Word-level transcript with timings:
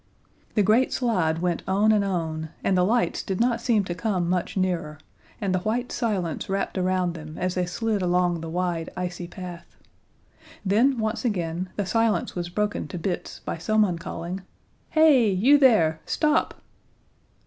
The 0.55 0.63
great 0.63 0.91
slide 0.91 1.43
went 1.43 1.61
on 1.67 1.91
and 1.91 2.03
on, 2.03 2.49
and 2.63 2.75
the 2.75 2.83
lights 2.83 3.21
did 3.21 3.39
not 3.39 3.61
seem 3.61 3.83
to 3.83 3.93
come 3.93 4.27
much 4.27 4.57
nearer, 4.57 4.97
and 5.39 5.53
the 5.53 5.59
white 5.59 5.91
silence 5.91 6.49
wrapped 6.49 6.75
around 6.75 7.13
them 7.13 7.37
as 7.37 7.53
they 7.53 7.67
slid 7.67 8.01
along 8.01 8.41
the 8.41 8.49
wide, 8.49 8.89
icy 8.97 9.27
path. 9.27 9.75
Then 10.65 10.97
once 10.97 11.23
again 11.23 11.69
the 11.75 11.85
silence 11.85 12.33
was 12.35 12.49
broken 12.49 12.87
to 12.87 12.97
bits 12.97 13.41
by 13.45 13.59
someone 13.59 13.99
calling: 13.99 14.41
"Hey! 14.89 15.29
You 15.29 15.59
there! 15.59 15.99
Stop!" 16.07 16.59